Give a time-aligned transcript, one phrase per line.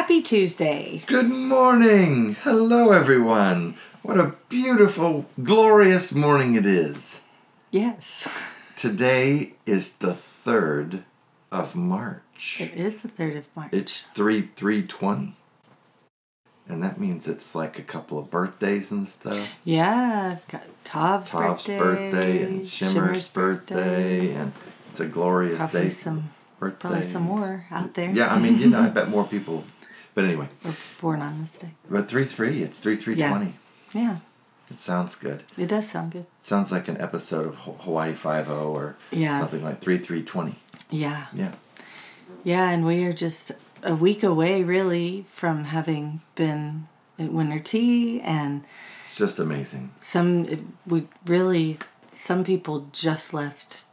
[0.00, 1.02] Happy Tuesday.
[1.06, 2.34] Good morning.
[2.40, 3.74] Hello, everyone.
[4.02, 7.20] What a beautiful, glorious morning it is.
[7.70, 8.26] Yes,
[8.76, 11.02] Today is the 3rd
[11.52, 12.56] of March.
[12.62, 13.68] it is the 3rd of March.
[13.74, 15.36] It's 3 320.
[16.66, 19.46] And that means it's like a couple of birthdays and stuff.
[19.64, 24.32] yeah, got Tav's, birthday, birthday and Shimmer's, birthday.
[24.32, 24.54] And
[24.90, 25.90] it's a glorious Probably day.
[25.90, 26.78] some, birthday.
[26.88, 28.10] probably some more out there.
[28.10, 29.62] Yeah, I mean, you know, I bet more people.
[30.20, 31.70] But anyway, were born on this day.
[31.88, 33.54] but 3 3, it's 3 320.
[33.94, 34.16] Yeah, Yeah.
[34.70, 35.42] It sounds good.
[35.56, 36.26] it does sound good.
[36.42, 37.54] Sounds like an episode of
[37.84, 39.40] Hawaii Five O or Yeah.
[39.40, 40.56] something like three three twenty.
[40.90, 41.52] Yeah, Yeah,
[42.44, 43.50] yeah, and we are just
[43.82, 46.86] a week away, really, from having been
[47.18, 48.62] at Winter Tea, and
[49.04, 49.90] it's just amazing.
[49.98, 50.44] some
[50.86, 51.78] we really
[52.14, 53.86] some people just left.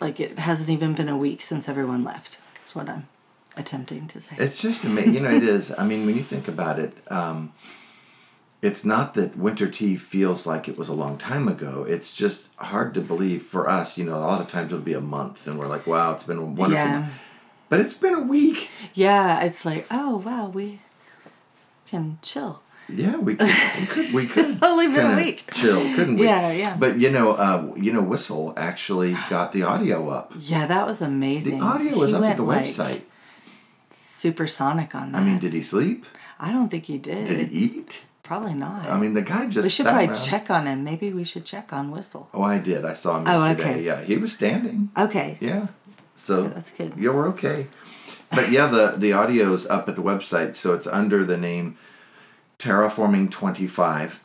[0.00, 2.38] Like it hasn't even been a week since everyone left.
[2.56, 3.06] That's what I'm
[3.56, 4.36] attempting to say.
[4.38, 5.14] It's just amazing.
[5.14, 5.72] you know, it is.
[5.76, 7.52] I mean, when you think about it, um,
[8.62, 11.84] it's not that winter tea feels like it was a long time ago.
[11.88, 13.98] It's just hard to believe for us.
[13.98, 16.24] You know, a lot of times it'll be a month, and we're like, "Wow, it's
[16.24, 17.08] been a wonderful." Yeah.
[17.68, 18.70] But it's been a week.
[18.94, 20.80] Yeah, it's like, oh wow, we
[21.86, 22.62] can chill.
[22.88, 23.48] Yeah, we could.
[23.80, 24.12] We could.
[24.12, 25.50] We could only been a week.
[25.52, 26.26] Chill, couldn't we?
[26.26, 26.76] Yeah, yeah.
[26.78, 30.32] But you know, uh, you know, Whistle actually got the audio up.
[30.38, 31.60] Yeah, that was amazing.
[31.60, 33.02] The audio was He up at the like, website.
[34.24, 35.20] Supersonic on that.
[35.20, 36.06] I mean, did he sleep?
[36.40, 37.26] I don't think he did.
[37.26, 38.02] Did he eat?
[38.22, 38.86] Probably not.
[38.88, 39.64] I mean, the guy just.
[39.66, 40.14] we should probably around.
[40.30, 40.82] check on him.
[40.82, 42.24] Maybe we should check on Whistle.
[42.32, 42.84] Oh, I did.
[42.92, 43.70] I saw him Oh, yesterday.
[43.70, 43.82] okay.
[43.88, 44.88] Yeah, he was standing.
[44.96, 45.36] Okay.
[45.40, 45.66] Yeah.
[46.16, 46.94] So that's good.
[46.96, 47.66] Yeah, we're okay.
[48.30, 51.76] But yeah, the the audio's up at the website, so it's under the name
[52.58, 54.23] Terraforming Twenty Five.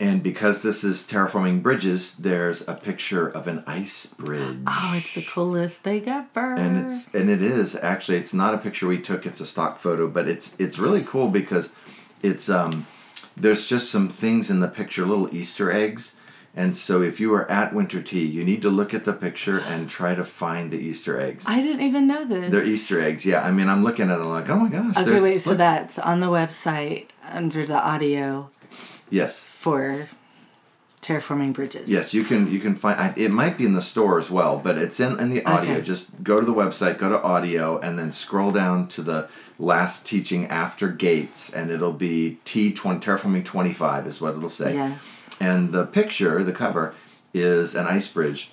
[0.00, 4.58] And because this is terraforming bridges, there's a picture of an ice bridge.
[4.66, 6.54] Oh, it's the coolest thing ever.
[6.54, 9.78] and it's and it is actually it's not a picture we took it's a stock
[9.78, 11.72] photo but it's it's really cool because
[12.22, 12.86] it's um
[13.36, 16.14] there's just some things in the picture little easter eggs
[16.56, 19.58] and so if you are at winter tea you need to look at the picture
[19.58, 22.50] and try to find the easter eggs I didn't even know this.
[22.52, 25.20] they're easter eggs yeah i mean i'm looking at it like oh my gosh Okay,
[25.20, 25.38] wait.
[25.38, 25.58] So look.
[25.58, 28.50] that's on the website under the audio
[29.10, 30.08] yes for
[31.00, 31.90] terraforming bridges.
[31.90, 32.50] Yes, you can.
[32.50, 32.98] You can find.
[33.00, 35.72] I- It might be in the store as well, but it's in in the audio.
[35.74, 35.80] Okay.
[35.82, 40.06] Just go to the website, go to audio, and then scroll down to the last
[40.06, 44.74] teaching after Gates, and it'll be T twenty terraforming twenty five is what it'll say.
[44.74, 45.36] Yes.
[45.40, 46.94] And the picture, the cover,
[47.32, 48.50] is an ice bridge.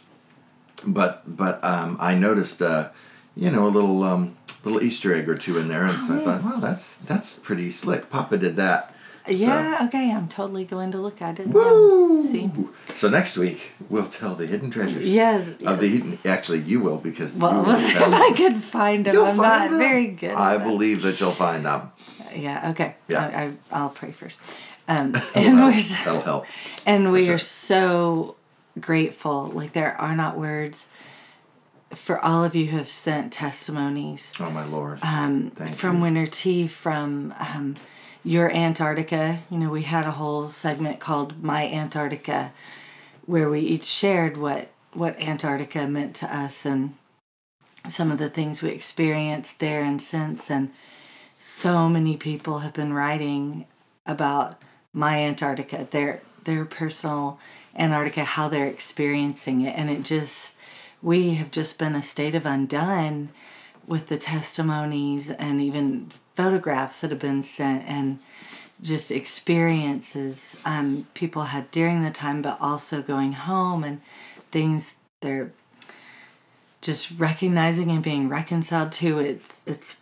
[0.85, 2.89] But but um, I noticed uh,
[3.35, 6.23] you know a little um, little Easter egg or two in there, and so I
[6.23, 8.09] thought, wow, that's that's pretty slick.
[8.11, 8.93] Papa did that.
[9.27, 9.85] Yeah.
[9.87, 10.11] Okay.
[10.11, 11.47] I'm totally going to look at it.
[11.47, 12.27] Woo!
[12.27, 12.49] See.
[12.93, 15.13] So next week we'll tell the hidden treasures.
[15.13, 15.61] Yes.
[15.61, 19.05] Of the hidden, actually, you will because Well, we'll see if have- I can find
[19.05, 19.13] them.
[19.13, 19.79] You'll I'm find not them.
[19.79, 20.31] very good.
[20.35, 21.91] I believe that you'll find them.
[22.35, 22.71] Yeah.
[22.71, 22.95] Okay.
[23.07, 23.25] Yeah.
[23.25, 24.39] I, I, I'll pray first.
[24.87, 26.45] Um, That'll, and we're so, that'll help.
[26.85, 27.35] and we sure.
[27.35, 28.35] are so
[28.79, 29.47] grateful.
[29.47, 30.89] Like there are not words
[31.93, 34.99] for all of you who have sent testimonies Oh my lord.
[35.01, 36.01] um, Thank from you.
[36.01, 37.75] Winter Tea, from um,
[38.25, 39.39] your Antarctica.
[39.51, 42.51] You know, we had a whole segment called My Antarctica,
[43.25, 46.95] where we each shared what what Antarctica meant to us and
[47.89, 50.49] some of the things we experienced there and since.
[50.49, 50.71] And
[51.37, 53.65] so many people have been writing
[54.05, 54.59] about
[54.91, 57.39] My Antarctica, their their personal
[57.77, 60.55] Antarctica, how they're experiencing it, and it just
[61.01, 63.29] we have just been a state of undone
[63.85, 68.19] with the testimonies and even photographs that have been sent and
[68.81, 74.01] just experiences um, people had during the time, but also going home and
[74.51, 75.51] things they're
[76.81, 79.19] just recognizing and being reconciled to.
[79.19, 79.97] It's it's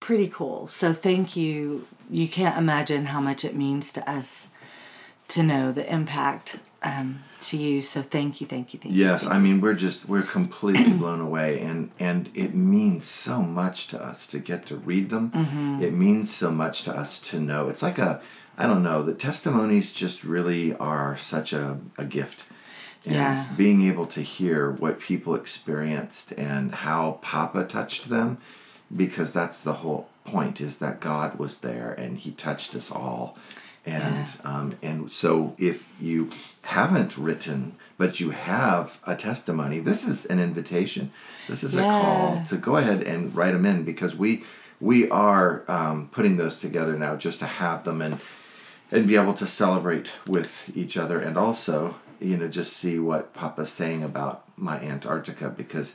[0.00, 0.66] pretty cool.
[0.66, 1.86] So thank you.
[2.10, 4.48] You can't imagine how much it means to us
[5.28, 7.80] to know the impact um, to you.
[7.80, 9.04] So thank you, thank you, thank you.
[9.04, 13.88] Yes, I mean we're just we're completely blown away, and and it means so much
[13.88, 15.30] to us to get to read them.
[15.30, 15.82] Mm-hmm.
[15.82, 17.68] It means so much to us to know.
[17.68, 18.20] It's like a
[18.56, 19.02] I don't know.
[19.02, 22.44] The testimonies just really are such a, a gift.
[23.04, 23.46] And Yeah.
[23.56, 28.38] being able to hear what people experienced and how Papa touched them,
[28.94, 33.38] because that's the whole point is that God was there and He touched us all.
[33.86, 36.30] And um, and so if you
[36.68, 41.10] haven't written but you have a testimony, this is an invitation.
[41.48, 44.44] This is a call to go ahead and write them in because we
[44.80, 48.20] we are um, putting those together now just to have them and
[48.92, 53.34] and be able to celebrate with each other and also you know just see what
[53.34, 55.94] papa's saying about my antarctica because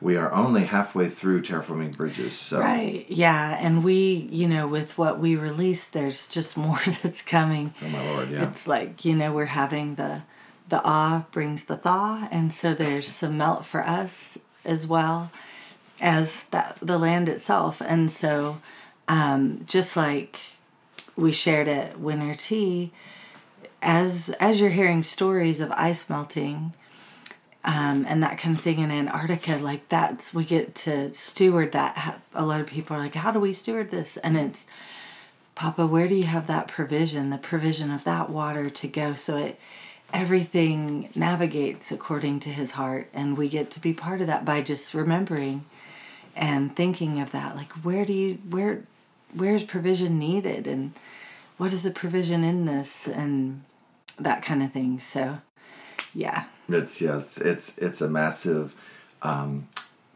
[0.00, 2.34] we are only halfway through terraforming bridges.
[2.34, 3.06] So Right.
[3.08, 3.56] Yeah.
[3.58, 7.74] And we, you know, with what we release, there's just more that's coming.
[7.82, 8.48] Oh my lord, yeah.
[8.48, 10.22] It's like, you know, we're having the
[10.68, 15.30] the awe brings the thaw, and so there's some melt for us as well
[16.00, 17.80] as that the land itself.
[17.80, 18.58] And so
[19.06, 20.40] um, just like
[21.14, 22.92] we shared at Winter Tea,
[23.80, 26.72] as as you're hearing stories of ice melting,
[27.66, 32.20] um, and that kind of thing in Antarctica, like that's we get to steward that.
[32.32, 34.66] A lot of people are like, "How do we steward this?" And it's,
[35.56, 37.30] Papa, where do you have that provision?
[37.30, 39.58] The provision of that water to go, so it
[40.12, 44.62] everything navigates according to His heart, and we get to be part of that by
[44.62, 45.64] just remembering
[46.36, 47.56] and thinking of that.
[47.56, 48.84] Like, where do you where
[49.34, 50.92] where's provision needed, and
[51.56, 53.64] what is the provision in this, and
[54.18, 55.00] that kind of thing.
[55.00, 55.38] So,
[56.14, 56.44] yeah.
[56.68, 58.74] It's yes, it's it's a massive
[59.22, 59.68] um,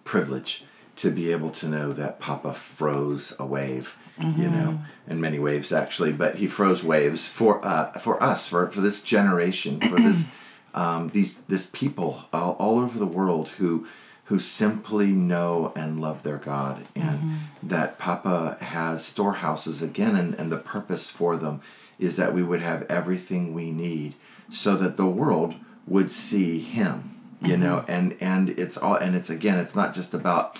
[0.05, 0.65] privilege
[0.97, 5.73] to be able to know that Papa froze a wave, you know, and many waves
[5.73, 10.29] actually, but he froze waves for uh, for us, for for this generation, for this
[10.75, 13.87] um, these this people all, all over the world who
[14.25, 20.53] who simply know and love their God, and that Papa has storehouses again, and, and
[20.53, 21.61] the purpose for them
[21.99, 24.15] is that we would have everything we need,
[24.49, 25.55] so that the world
[25.91, 27.63] would see Him, you mm-hmm.
[27.63, 30.59] know, and and it's all and it's again, it's not just about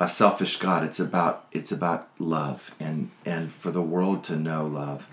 [0.00, 0.84] a selfish God.
[0.84, 5.08] It's about it's about love and and for the world to know love.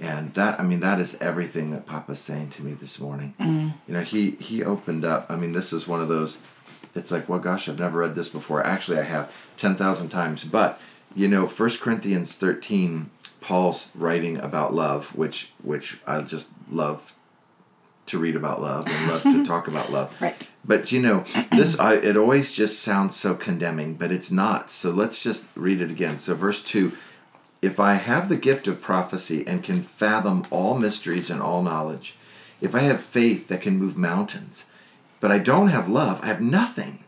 [0.00, 3.34] And that I mean that is everything that Papa's saying to me this morning.
[3.40, 3.74] Mm.
[3.86, 5.26] You know, he he opened up.
[5.28, 6.38] I mean, this is one of those
[6.94, 8.64] it's like, well gosh, I've never read this before.
[8.64, 10.44] Actually, I have 10,000 times.
[10.44, 10.80] But,
[11.14, 13.10] you know, 1 Corinthians 13
[13.40, 17.14] Paul's writing about love, which which I just love
[18.08, 20.14] to read about love and love to talk about love.
[20.20, 20.50] Right.
[20.64, 24.70] But you know, this I, it always just sounds so condemning, but it's not.
[24.70, 26.18] So let's just read it again.
[26.18, 26.96] So verse 2,
[27.60, 32.14] if I have the gift of prophecy and can fathom all mysteries and all knowledge,
[32.60, 34.66] if I have faith that can move mountains,
[35.20, 37.04] but I don't have love, I have nothing.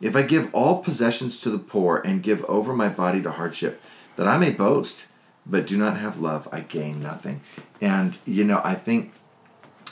[0.00, 3.80] If I give all possessions to the poor and give over my body to hardship,
[4.16, 5.04] that I may boast,
[5.46, 7.40] but do not have love, I gain nothing.
[7.80, 9.12] And you know, I think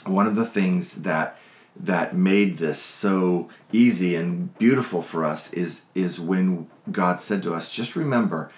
[0.07, 1.37] one of the things that
[1.75, 7.53] that made this so easy and beautiful for us is is when God said to
[7.53, 8.51] us, just remember,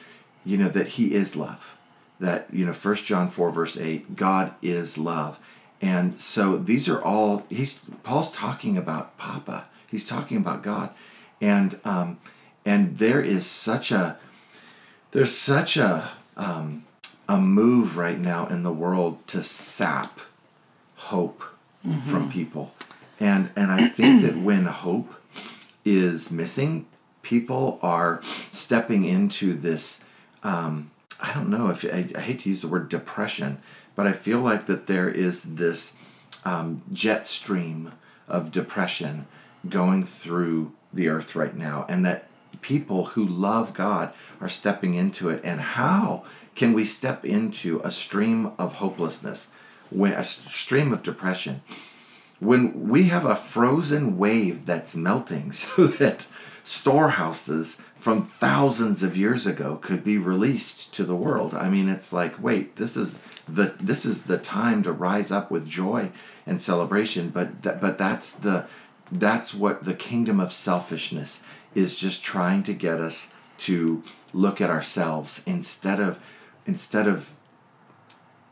[0.43, 1.77] you know, that He is love.
[2.19, 5.39] That you know, First John four verse eight, God is love.
[5.81, 9.65] And so these are all he's Paul's talking about Papa.
[9.89, 10.89] He's talking about God,
[11.41, 12.19] and um,
[12.65, 14.17] and there is such a
[15.11, 16.85] there's such a um,
[17.27, 20.19] a move right now in the world to sap
[21.11, 21.43] hope
[22.03, 22.73] from people.
[23.19, 25.13] And and i think that when hope
[25.85, 26.85] is missing
[27.21, 28.21] people are
[28.51, 30.03] stepping into this
[30.43, 30.91] um,
[31.21, 33.59] i don't know if I, I hate to use the word depression
[33.95, 35.95] but i feel like that there is this
[36.43, 37.93] um, jet stream
[38.27, 39.27] of depression
[39.69, 42.27] going through the earth right now and that
[42.61, 44.11] people who love god
[44.41, 45.41] are stepping into it.
[45.43, 46.23] And how
[46.55, 49.51] can we step into a stream of hopelessness
[49.89, 51.61] when a stream of depression.
[52.39, 56.27] When we have a frozen wave that's melting so that
[56.65, 62.11] storehouses from thousands of years ago could be released to the world i mean it's
[62.11, 66.09] like wait this is the this is the time to rise up with joy
[66.47, 68.65] and celebration but that, but that's the
[69.11, 71.43] that's what the kingdom of selfishness
[71.75, 76.19] is just trying to get us to look at ourselves instead of
[76.65, 77.34] instead of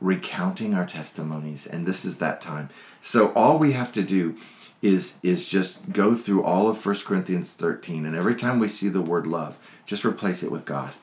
[0.03, 2.69] recounting our testimonies and this is that time.
[3.01, 4.35] So all we have to do
[4.81, 8.89] is is just go through all of 1 corinthians 13 and every time we see
[8.89, 10.93] the word love just replace it with god.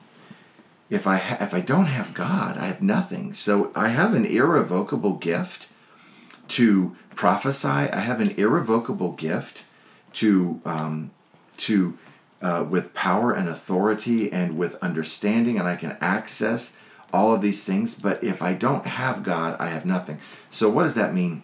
[0.91, 3.33] If i ha- if i don't have god i have nothing.
[3.33, 5.67] So i have an irrevocable gift
[6.49, 7.67] to prophesy.
[7.67, 9.63] I have an irrevocable gift
[10.13, 11.09] to um,
[11.57, 11.97] to
[12.41, 16.75] uh, with power and authority and with understanding and i can access
[17.13, 20.19] all of these things but if i don't have god i have nothing.
[20.49, 21.43] So what does that mean?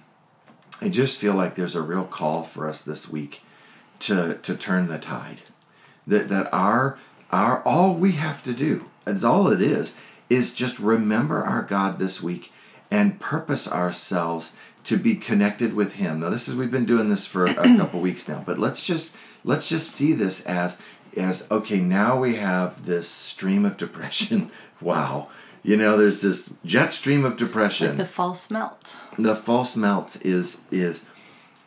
[0.82, 3.42] I just feel like there's a real call for us this week
[4.00, 5.42] to to turn the tide.
[6.06, 7.00] That that our
[7.32, 9.96] our all we have to do that's all it is
[10.30, 12.52] is just remember our god this week
[12.92, 16.20] and purpose ourselves to be connected with him.
[16.20, 19.16] Now this is we've been doing this for a couple weeks now but let's just
[19.44, 20.78] let's just see this as
[21.16, 24.52] as okay now we have this stream of depression.
[24.80, 25.30] Wow
[25.64, 27.98] you know there's this jet stream of depression.
[27.98, 28.96] The false melt.
[29.18, 31.06] the false melt is is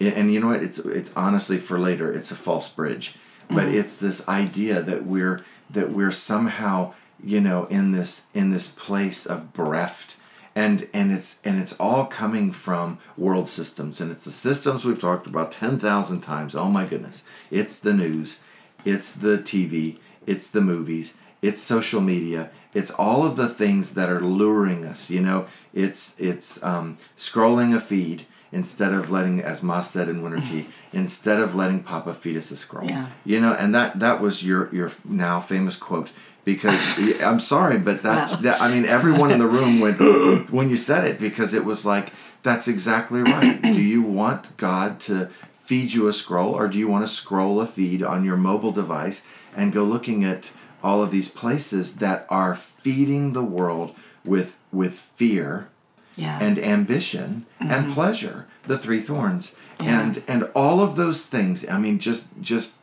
[0.01, 0.63] and you know what?
[0.63, 3.15] It's it's honestly for later it's a false bridge.
[3.49, 3.75] But mm-hmm.
[3.75, 9.27] it's this idea that we're that we're somehow you know in this in this place
[9.27, 10.17] of bereft.
[10.55, 14.01] And and it's and it's all coming from world systems.
[14.01, 16.55] And it's the systems we've talked about 10,000 times.
[16.55, 17.23] Oh my goodness.
[17.51, 18.41] It's the news.
[18.85, 21.15] It's the TV it's the movies.
[21.43, 26.15] It's social media it's all of the things that are luring us you know it's
[26.19, 31.39] it's um, scrolling a feed instead of letting as Ma said in winter tea instead
[31.41, 33.07] of letting papa feed us a scroll Yeah.
[33.25, 36.11] you know and that that was your your now famous quote
[36.45, 38.37] because i'm sorry but that, Wow.
[38.37, 39.99] that i mean everyone in the room went
[40.51, 42.13] when you said it because it was like
[42.43, 45.29] that's exactly right do you want god to
[45.61, 48.73] feed you a scroll or do you want to scroll a feed on your mobile
[48.73, 49.25] device
[49.57, 50.51] and go looking at
[50.83, 53.95] all of these places that are feeding the world
[54.25, 55.69] with with fear
[56.17, 56.39] Yeah.
[56.41, 57.93] and ambition and mm-hmm.
[57.93, 59.55] pleasure the three thorns.
[59.81, 60.01] Yeah.
[60.01, 62.75] and and all of those things i mean just just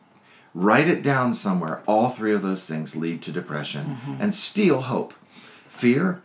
[0.58, 1.84] write it down somewhere.
[1.88, 4.22] All three of those things lead to depression mm-hmm.
[4.22, 5.14] and steal hope
[5.68, 6.22] fear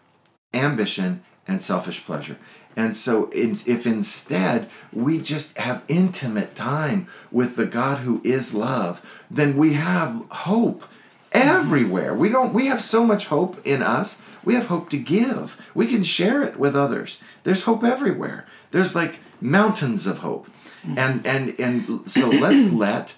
[0.54, 2.38] ambition and selfish pleasure.
[2.74, 8.54] And so in, if instead we just have intimate time with the god who is
[8.54, 10.84] love then we have hope
[11.32, 12.14] everywhere.
[12.14, 14.22] We don't we have so much hope in us.
[14.44, 15.60] We have hope to give.
[15.74, 17.20] We can share it with others.
[17.44, 18.46] There's hope everywhere.
[18.70, 20.48] There's like mountains of hope.
[20.96, 23.14] And and and so let's let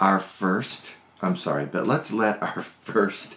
[0.00, 3.36] our first i'm sorry but let's let our first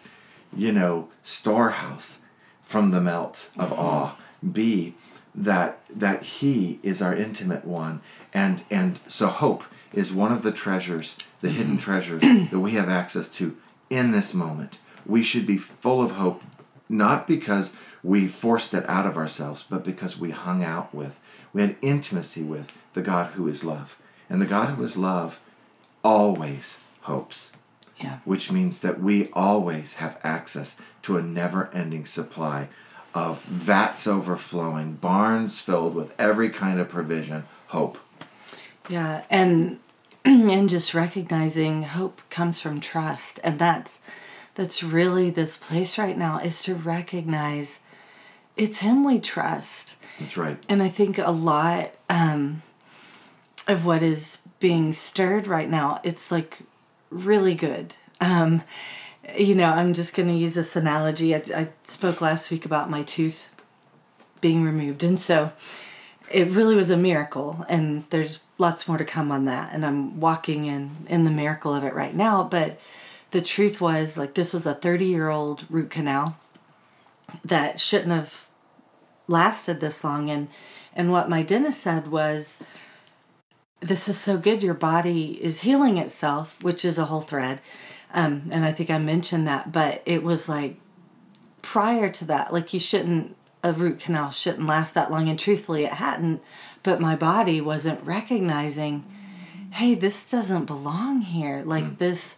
[0.55, 2.21] you know storehouse
[2.61, 3.79] from the melt of mm-hmm.
[3.79, 4.15] awe
[4.51, 4.93] be
[5.33, 8.01] that that he is our intimate one.
[8.33, 9.63] And and so hope
[9.93, 11.83] is one of the treasures the hidden mm-hmm.
[11.83, 13.57] treasures that we have access to
[13.91, 16.41] in this moment we should be full of hope
[16.89, 21.19] not because we forced it out of ourselves but because we hung out with
[21.53, 25.39] we had intimacy with the god who is love and the god who is love
[26.03, 27.51] always hopes
[27.99, 28.19] yeah.
[28.25, 32.67] which means that we always have access to a never ending supply
[33.13, 37.97] of vats overflowing, barns filled with every kind of provision, hope.
[38.89, 39.79] Yeah, and
[40.25, 44.01] and just recognizing hope comes from trust, and that's
[44.55, 47.79] that's really this place right now is to recognize
[48.57, 50.57] it's Him we trust, That's right.
[50.69, 52.61] and I think a lot um,
[53.67, 56.59] of what is being stirred right now, it's like
[57.09, 57.95] really good.
[58.19, 58.61] Um,
[59.35, 61.33] you know, I'm just going to use this analogy.
[61.33, 63.49] I, I spoke last week about my tooth
[64.41, 65.51] being removed, and so
[66.33, 70.19] it really was a miracle and there's lots more to come on that and i'm
[70.19, 72.79] walking in in the miracle of it right now but
[73.31, 76.37] the truth was like this was a 30 year old root canal
[77.43, 78.47] that shouldn't have
[79.27, 80.47] lasted this long and
[80.93, 82.57] and what my dentist said was
[83.79, 87.59] this is so good your body is healing itself which is a whole thread
[88.13, 90.77] um, and i think i mentioned that but it was like
[91.61, 95.85] prior to that like you shouldn't a root canal shouldn't last that long and truthfully
[95.85, 96.41] it hadn't
[96.83, 99.03] but my body wasn't recognizing
[99.71, 101.63] hey this doesn't belong here.
[101.65, 101.95] Like hmm.
[101.97, 102.35] this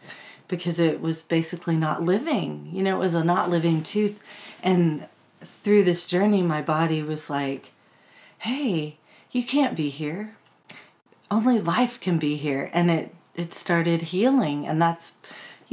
[0.48, 4.22] because it was basically not living you know it was a not living tooth.
[4.62, 5.08] And
[5.64, 7.72] through this journey my body was like
[8.40, 8.98] hey
[9.32, 10.36] you can't be here.
[11.32, 12.70] Only life can be here.
[12.74, 15.14] And it it started healing and that's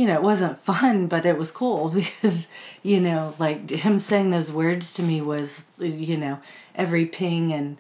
[0.01, 2.49] you know it wasn't fun but it was cool because
[2.83, 6.39] you know like him saying those words to me was you know
[6.75, 7.77] every ping and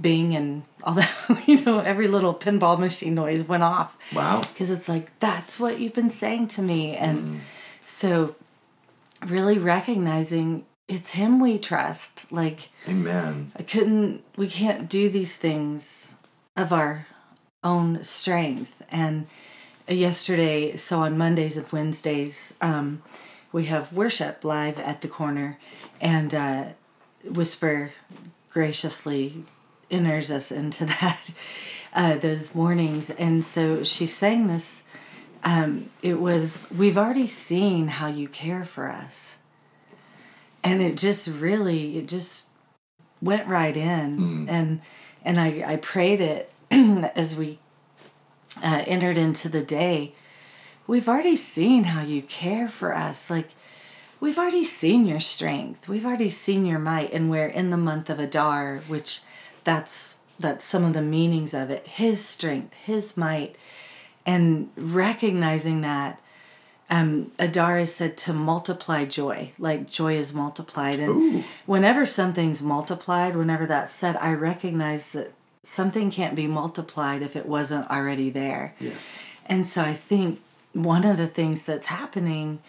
[0.00, 1.12] bing and all that
[1.46, 4.40] you know every little pinball machine noise went off Wow.
[4.40, 7.40] because it's like that's what you've been saying to me and mm.
[7.84, 8.34] so
[9.26, 13.52] really recognizing it's him we trust like Amen.
[13.56, 16.14] I couldn't, we can't do these things
[16.56, 17.06] of our
[17.62, 18.72] own strength.
[18.90, 19.26] And
[19.88, 23.02] yesterday, so on Mondays and Wednesdays, um,
[23.52, 25.58] we have worship live at the corner,
[26.00, 26.64] and uh,
[27.24, 27.92] Whisper
[28.50, 29.44] graciously
[29.90, 31.30] enters us into that
[31.94, 33.10] uh, those mornings.
[33.10, 34.82] And so she sang this.
[35.44, 39.36] Um, it was, We've already seen how you care for us.
[40.64, 42.44] And it just really, it just
[43.22, 44.80] went right in and
[45.24, 47.58] and I, I prayed it as we
[48.62, 50.14] uh, entered into the day
[50.88, 53.30] we've already seen how you care for us.
[53.30, 53.50] Like
[54.18, 55.88] we've already seen your strength.
[55.88, 57.12] We've already seen your might.
[57.12, 59.20] And we're in the month of adar which
[59.62, 61.86] that's that's some of the meanings of it.
[61.86, 63.54] His strength his might.
[64.26, 66.20] And recognizing that
[66.90, 70.98] um, Adar is said to multiply joy, like joy is multiplied.
[70.98, 71.44] And Ooh.
[71.66, 75.32] whenever something's multiplied, whenever that's said, I recognize that
[75.68, 78.74] something can't be multiplied if it wasn't already there.
[78.80, 79.18] Yes.
[79.46, 80.40] And so I think
[80.72, 82.60] one of the things that's happening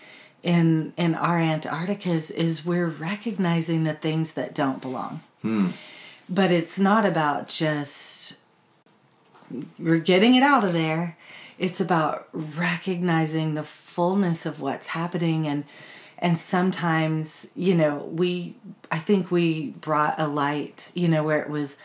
[0.44, 5.22] in in our Antarcticas is we're recognizing the things that don't belong.
[5.42, 5.70] Hmm.
[6.30, 8.38] But it's not about just
[9.78, 11.18] we're getting it out of there.
[11.58, 15.64] It's about recognizing the fullness of what's happening and
[16.22, 18.56] and sometimes, you know, we
[18.92, 21.78] I think we brought a light, you know, where it was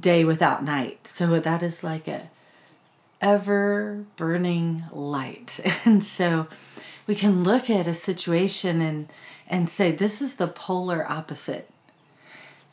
[0.00, 1.06] day without night.
[1.06, 2.30] So that is like a
[3.20, 5.60] ever burning light.
[5.84, 6.46] And so
[7.06, 9.12] we can look at a situation and
[9.46, 11.68] and say this is the polar opposite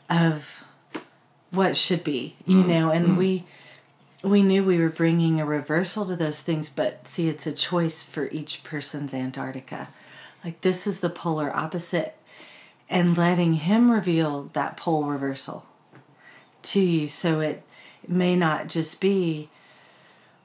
[0.10, 0.63] of
[1.50, 2.69] what should be, you mm-hmm.
[2.69, 3.17] know, and mm-hmm.
[3.17, 3.46] we
[4.24, 8.03] we knew we were bringing a reversal to those things, but see it's a choice
[8.03, 9.89] for each person's Antarctica.
[10.43, 12.15] Like this is the polar opposite
[12.89, 15.65] and letting him reveal that pole reversal
[16.67, 17.63] to you so it
[18.07, 19.50] may not just be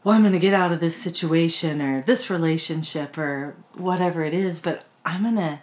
[0.05, 4.35] well, I'm going to get out of this situation or this relationship or whatever it
[4.35, 5.61] is, but I'm going to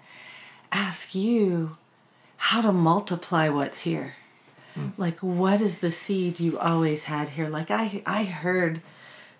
[0.71, 1.77] ask you
[2.37, 4.15] how to multiply what's here.
[4.75, 4.89] Hmm.
[4.97, 7.49] Like, what is the seed you always had here?
[7.49, 8.81] Like, I, I heard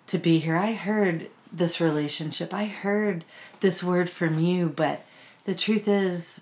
[0.08, 0.58] to be here.
[0.58, 2.54] I heard this relationship.
[2.54, 3.24] I heard
[3.62, 5.06] this word from you, but
[5.46, 6.42] the truth is,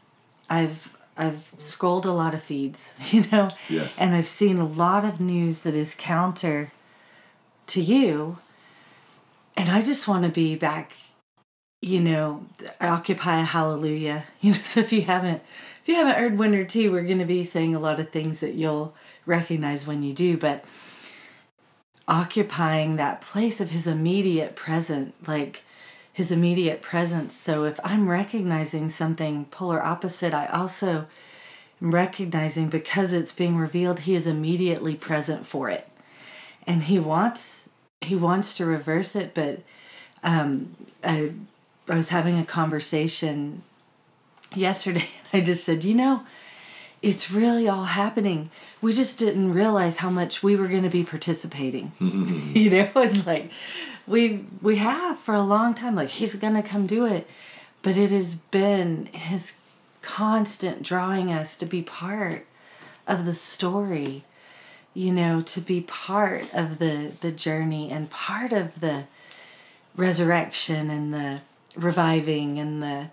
[0.50, 4.00] I've I've scrolled a lot of feeds, you know, Yes.
[4.00, 6.72] and I've seen a lot of news that is counter
[7.68, 8.38] to you,
[9.56, 10.94] and I just want to be back,
[11.82, 12.46] you know,
[12.80, 14.26] occupy a hallelujah.
[14.42, 15.42] You know, so if you haven't
[15.82, 18.10] if you haven't heard one or two, we're going to be saying a lot of
[18.10, 18.94] things that you'll
[19.26, 20.64] recognize when you do, but
[22.08, 25.64] occupying that place of his immediate present, like
[26.18, 27.36] his immediate presence.
[27.36, 31.06] So if I'm recognizing something polar opposite, I also
[31.80, 35.88] am recognizing because it's being revealed, he is immediately present for it.
[36.66, 37.70] And he wants
[38.02, 39.60] he wants to reverse it, but
[40.24, 41.34] um I
[41.88, 43.62] I was having a conversation
[44.56, 46.26] yesterday and I just said, you know,
[47.04, 48.50] it's really all happening.
[48.82, 51.92] We just didn't realize how much we were going to be participating.
[52.00, 53.52] you know, it's like
[54.08, 55.96] we we have for a long time.
[55.96, 57.28] Like he's to come do it,
[57.82, 59.56] but it has been his
[60.02, 62.46] constant drawing us to be part
[63.06, 64.24] of the story.
[64.94, 69.06] You know, to be part of the the journey and part of the
[69.96, 71.42] resurrection and the
[71.76, 73.10] reviving and the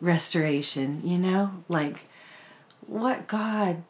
[0.00, 1.00] restoration.
[1.02, 2.00] You know, like
[2.86, 3.82] what God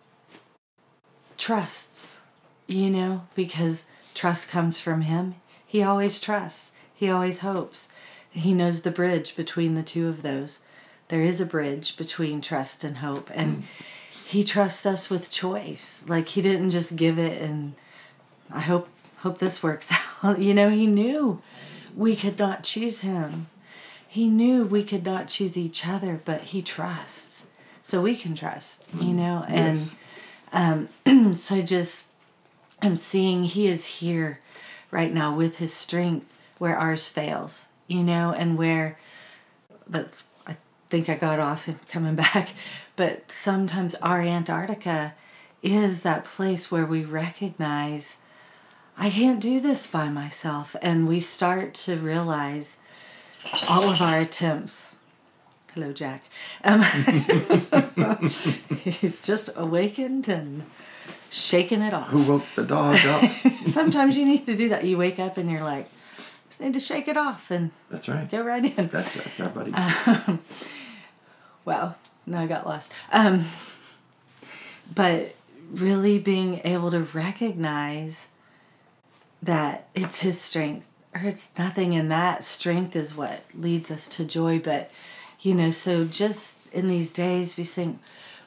[1.36, 2.18] trusts,
[2.66, 5.34] you know, because trust comes from Him.
[5.74, 7.88] He always trusts, He always hopes.
[8.30, 10.64] He knows the bridge between the two of those.
[11.08, 13.28] There is a bridge between trust and hope.
[13.34, 13.62] And mm.
[14.24, 16.04] He trusts us with choice.
[16.06, 17.74] Like He didn't just give it and
[18.52, 19.90] I hope hope this works
[20.22, 20.38] out.
[20.38, 21.42] You know, He knew
[21.96, 23.48] we could not choose Him.
[24.06, 27.46] He knew we could not choose each other, but He trusts
[27.82, 29.14] so we can trust, you mm.
[29.16, 29.98] know, and Yes.
[30.52, 30.88] Um,
[31.34, 32.10] so I just
[32.80, 34.38] I'm seeing he is here
[34.94, 38.96] right now with his strength where ours fails, you know, and where
[39.90, 40.56] but I
[40.88, 42.50] think I got off and coming back,
[42.94, 45.14] but sometimes our Antarctica
[45.62, 48.18] is that place where we recognize
[48.96, 52.76] I can't do this by myself and we start to realize
[53.68, 54.94] all of our attempts
[55.74, 56.22] Hello, Jack.
[56.62, 56.82] Um,
[58.78, 60.62] he's just awakened and
[61.34, 62.08] shaking it off.
[62.08, 63.30] Who woke the dog up?
[63.72, 64.84] Sometimes you need to do that.
[64.84, 65.90] You wake up and you're like,
[66.48, 68.30] just need to shake it off and That's right.
[68.30, 68.86] go right in.
[68.88, 69.72] That's that's our buddy.
[71.64, 71.94] Wow,
[72.26, 72.92] no, I got lost.
[73.10, 73.46] Um,
[74.94, 75.34] but
[75.72, 78.28] really being able to recognize
[79.42, 84.24] that it's his strength or it's nothing, and that strength is what leads us to
[84.24, 84.58] joy.
[84.58, 84.90] But
[85.40, 87.98] you know, so just in these days, we sing.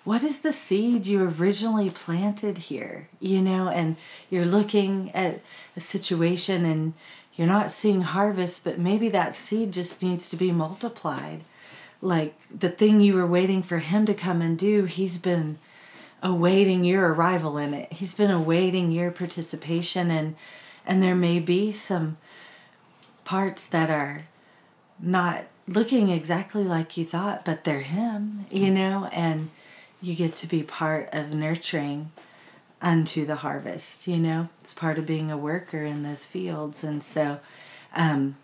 [0.07, 3.09] What is the seed you originally planted here?
[3.19, 3.97] You know, and
[4.29, 5.41] you're looking at
[5.75, 6.93] a situation and
[7.35, 11.41] you're not seeing harvest, but maybe that seed just needs to be multiplied
[12.01, 15.57] like the thing you were waiting for him to come and do, he's been
[16.23, 17.91] awaiting your arrival in it.
[17.91, 20.37] He's been awaiting your participation and
[20.85, 22.15] and there may be some
[23.25, 24.21] parts that are
[25.01, 29.49] not looking exactly like you thought, but they're him, you know, and
[30.01, 32.11] you get to be part of nurturing
[32.81, 34.49] unto the harvest, you know.
[34.61, 37.39] It's part of being a worker in those fields and so
[37.95, 38.37] um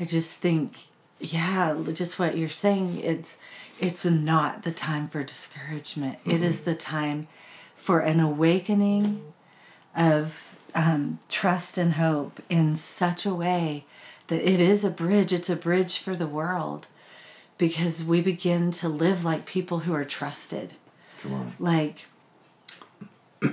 [0.00, 0.86] I just think
[1.18, 3.38] yeah just what you're saying it's
[3.80, 7.28] it's not the time for discouragement It is the time
[7.76, 9.32] for an awakening
[9.96, 13.84] of um, trust and hope in such a way
[14.28, 15.32] that it is a bridge.
[15.32, 16.86] It's a bridge for the world
[17.58, 20.74] because we begin to live like people who are trusted.
[21.58, 22.04] Like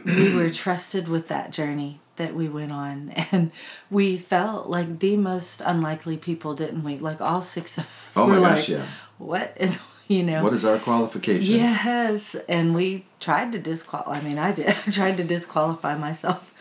[0.05, 3.51] we were trusted with that journey that we went on and
[3.89, 6.97] we felt like the most unlikely people didn't we?
[6.97, 8.85] Like all six of us Oh my like gosh, yeah.
[9.17, 9.55] what?
[9.59, 10.43] And you know.
[10.43, 11.55] What is our qualification?
[11.55, 16.53] yes and we tried to disqualify i mean i did i tried to disqualify myself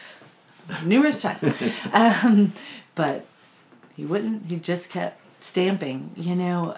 [0.84, 1.52] numerous times.
[1.92, 2.52] Um,
[2.94, 3.26] but
[3.96, 6.76] he wouldn't he just kept stamping you know.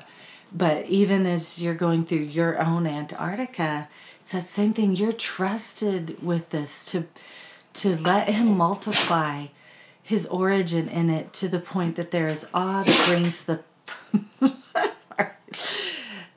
[0.57, 3.88] But even as you're going through your own antarctica
[4.24, 7.04] it's that same thing you're trusted with this to
[7.74, 9.46] to let him multiply
[10.02, 13.60] his origin in it to the point that there is awe that brings the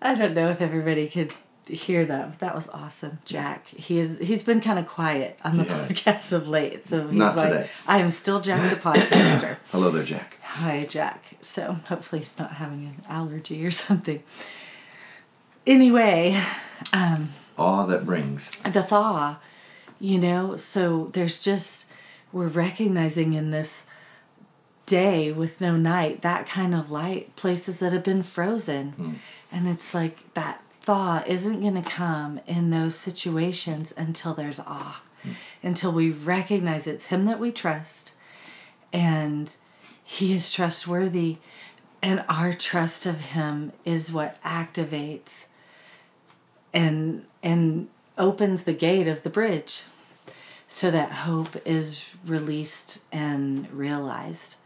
[0.02, 1.32] I don't know if everybody could
[1.68, 3.68] hear that, but that was awesome, Jack.
[3.68, 5.92] He is he's been kind of quiet on the Yes.
[5.92, 7.70] podcast of late, so he's Not like, today.
[7.88, 9.58] I am still Jack the podcaster.
[9.72, 10.38] Hello there, Jack.
[10.44, 11.24] Hi, Jack.
[11.42, 14.24] So hopefully he's not having an allergy or something.
[15.66, 16.42] Anyway,
[16.94, 18.52] um, Awe that brings.
[18.58, 19.38] the thaw,
[20.00, 21.90] you know, so there's just,
[22.32, 23.86] we're recognizing in this
[24.86, 28.92] day with no night that kind of light, places that have been frozen.
[28.92, 29.14] Hmm.
[29.52, 35.02] And it's like that thaw isn't going to come in those situations until there's awe,
[35.24, 35.32] hmm.
[35.64, 38.14] until we recognize it's Him that we trust
[38.94, 39.56] and
[40.04, 41.38] He is trustworthy.
[42.02, 45.48] And our trust of Him is what activates
[46.74, 49.84] and and opens the gate of the bridge
[50.68, 54.58] so that hope is released and realized.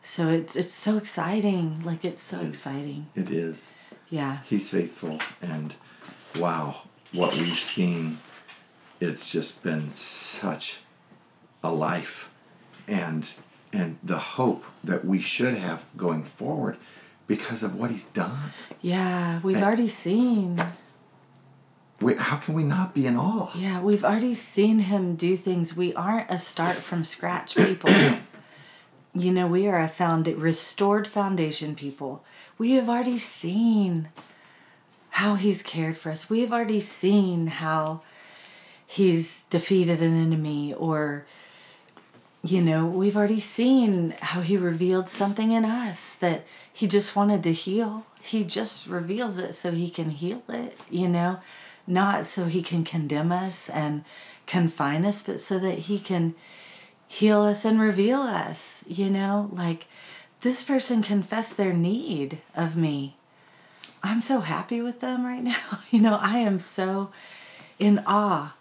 [0.00, 1.82] So it's it's so exciting.
[1.84, 3.06] Like it's so exciting.
[3.14, 3.72] It is.
[4.10, 4.38] yeah.
[4.50, 5.74] He's faithful, and
[6.38, 6.66] wow,
[7.12, 8.18] what we've seen,
[9.00, 10.78] it's just been such
[11.62, 12.32] a life,
[12.88, 13.22] and
[13.72, 16.76] and the hope that we should have going forward
[17.26, 18.52] because of what he's done.
[18.82, 20.60] yeah we've And- already seen
[22.04, 23.50] We, how can we not be in awe?
[23.54, 25.74] yeah we've already seen him do things.
[25.74, 27.90] We aren't a start from scratch people.
[29.16, 32.24] You know we are a found restored foundation people.
[32.58, 34.08] We have already seen
[35.10, 36.28] how he's cared for us.
[36.28, 38.00] We have already seen how
[38.84, 41.26] he's defeated an enemy or
[42.42, 47.44] you know we've already seen how he revealed something in us that he just wanted
[47.44, 48.04] to heal.
[48.20, 51.38] He just reveals it so he can heal it you know
[51.86, 54.04] not so he can condemn us and
[54.46, 56.34] confine us but so that he can
[57.06, 59.86] heal us and reveal us you know like
[60.40, 63.16] this person confessed their need of me
[64.02, 67.10] i'm so happy with them right now you know i am so
[67.78, 68.54] in awe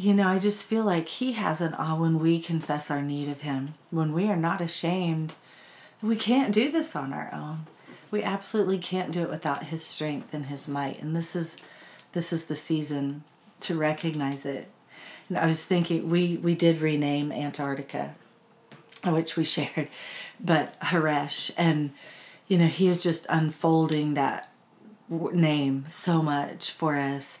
[0.00, 3.28] you know, I just feel like He has an awe when we confess our need
[3.28, 5.34] of Him, when we are not ashamed.
[6.00, 7.66] We can't do this on our own.
[8.10, 11.02] We absolutely can't do it without His strength and His might.
[11.02, 11.58] And this is,
[12.12, 13.24] this is the season
[13.60, 14.68] to recognize it.
[15.28, 18.14] And I was thinking, we we did rename Antarctica,
[19.04, 19.88] which we shared,
[20.38, 21.92] but Haresh, and
[22.48, 24.52] you know, He is just unfolding that
[25.08, 27.40] name so much for us.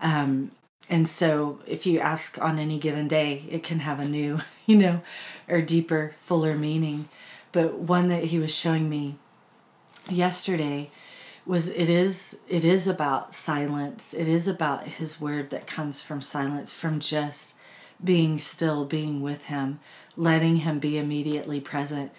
[0.00, 0.52] Um,
[0.90, 4.76] and so if you ask on any given day, it can have a new, you
[4.76, 5.02] know,
[5.48, 7.08] or deeper, fuller meaning.
[7.52, 9.16] But one that he was showing me
[10.08, 10.90] yesterday
[11.48, 14.12] was it is it is about silence.
[14.12, 17.54] It is about his word that comes from silence, from just
[18.04, 19.80] being still, being with him,
[20.14, 22.12] letting him be immediately present.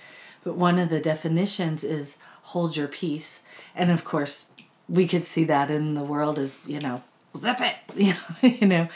[0.44, 3.44] But one of the definitions is hold your peace.
[3.76, 4.48] And of course,
[4.90, 7.04] we could see that in the world as, you know,
[7.38, 8.90] zip it, you know, you know,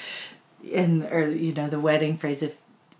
[0.74, 2.58] and or you know the wedding phrase if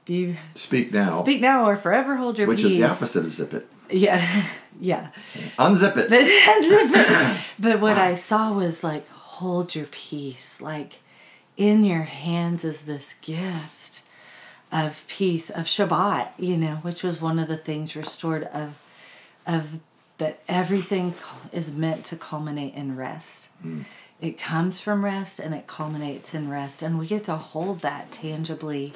[0.08, 2.66] you Speak now, speak now or forever hold your which peace.
[2.66, 3.68] Which is the opposite of zip it.
[3.90, 4.44] Yeah,
[4.80, 5.10] yeah.
[5.58, 6.10] Unzip it.
[6.10, 10.62] But but what I saw was like hold your peace.
[10.62, 11.00] Like
[11.58, 14.02] in your hands is this gift
[14.72, 18.82] of peace of Shabbat, you know, which was one of the things restored of
[19.46, 19.80] of
[20.18, 21.14] that everything
[21.52, 23.50] is meant to culminate in rest.
[23.62, 23.82] Hmm.
[24.22, 28.12] It comes from rest and it culminates in rest, and we get to hold that
[28.12, 28.94] tangibly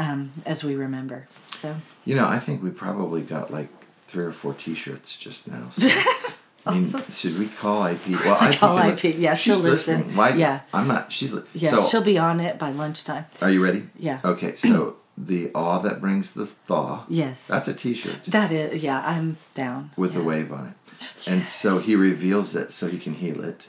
[0.00, 1.28] um, as we remember.
[1.54, 3.68] So You know, I think we probably got like
[4.08, 5.68] three or four T-shirts just now.
[5.70, 5.88] So,
[6.66, 8.00] I mean, should we call IP?
[8.24, 9.98] Well, I Call IP, yeah, she'll listen.
[9.98, 10.16] listening.
[10.16, 10.30] Why?
[10.30, 10.60] Yeah.
[10.72, 11.12] I'm not.
[11.12, 13.26] She's li- yeah, So, she'll be on it by lunchtime.
[13.42, 13.82] are you ready?
[13.98, 14.20] Yeah.
[14.24, 14.54] Okay.
[14.56, 17.04] So the awe that brings the thaw.
[17.08, 17.46] Yes.
[17.46, 19.90] That's a T-shirt That is, yeah, I'm down.
[19.96, 20.20] with yeah.
[20.20, 21.28] a wave on it, yes.
[21.28, 23.68] and so he reveals it so he can heal it.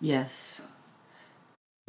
[0.00, 0.60] Yes.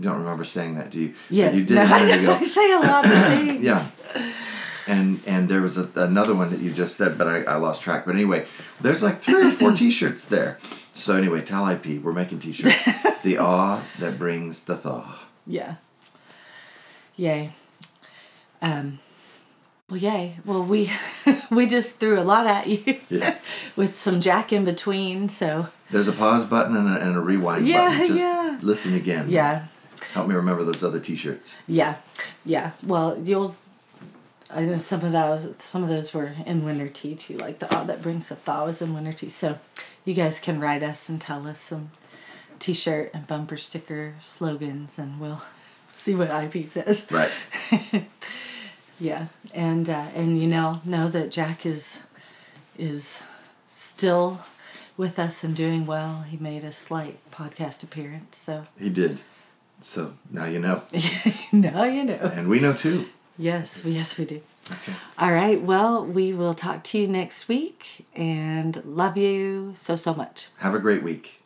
[0.02, 1.08] You don't remember saying that, do you?
[1.30, 1.56] But Yes.
[1.56, 2.34] You did no, I, ago.
[2.34, 3.62] I say a lot of things.
[3.64, 3.88] Yeah.
[4.88, 7.84] and and there was a, another one that you just said, but I, I lost
[7.84, 8.06] track.
[8.08, 8.48] But anyway,
[8.82, 10.58] there's like three or four T-shirts there.
[10.96, 12.84] So anyway, Tal IP, we're making T-shirts.
[13.24, 15.20] the awe that brings the thaw.
[15.46, 15.76] Yeah.
[17.16, 17.52] Yay.
[18.60, 18.98] Um.
[19.88, 20.38] Well, yay.
[20.46, 20.90] Well, we
[21.52, 23.38] we just threw a lot at you Yeah.
[23.76, 25.30] with some jack in between.
[25.30, 28.08] So There's a pause button and a, and a rewind Yeah, button.
[28.08, 28.58] Just yeah.
[28.62, 29.30] listen again.
[29.30, 29.66] yeah,
[30.14, 31.58] Help me remember those other T-shirts.
[31.68, 31.98] yeah,
[32.46, 32.72] yeah.
[32.84, 33.56] Well, you'll.
[34.50, 35.48] I know some of those.
[35.60, 37.38] Some of those were in winter tea too.
[37.38, 39.30] Like the awe that brings a thaw was in winter tea.
[39.30, 39.60] So,
[40.04, 41.92] you guys can write us and tell us some
[42.60, 45.42] T-shirt and bumper sticker slogans, and we'll
[45.96, 47.06] see what IP says.
[47.10, 47.32] Right.
[49.00, 52.02] Yeah, and uh, and you know know that Jack is
[52.78, 53.24] is
[53.72, 54.42] still
[54.96, 56.22] with us and doing well.
[56.22, 59.22] He made a slight podcast appearance, so He did.
[59.82, 60.84] So now you know,
[61.52, 62.32] now you know.
[62.36, 63.08] and we know too.
[63.38, 64.42] Yes, yes, we do.
[64.72, 64.94] Okay.
[65.18, 65.60] All right.
[65.62, 70.48] Well, we will talk to you next week, and love you so so much.
[70.58, 71.41] Have a great week.